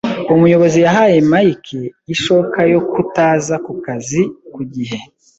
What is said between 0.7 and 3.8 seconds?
yahaye Mike ishoka yo kutaza ku